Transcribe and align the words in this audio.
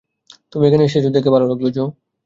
তুমি 0.51 0.63
এখানে 0.67 0.83
এসেছ 0.85 1.05
দেখে 1.15 1.29
ভালো 1.33 1.45
লাগলো, 1.51 1.67
জো। 1.71 1.83